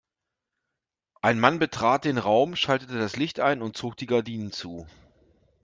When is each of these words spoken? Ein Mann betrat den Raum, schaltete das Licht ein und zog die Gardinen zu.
Ein 1.21 1.39
Mann 1.39 1.59
betrat 1.59 2.05
den 2.05 2.17
Raum, 2.17 2.55
schaltete 2.55 2.97
das 2.97 3.17
Licht 3.17 3.39
ein 3.39 3.61
und 3.61 3.77
zog 3.77 3.95
die 3.97 4.07
Gardinen 4.07 4.51
zu. 4.51 4.87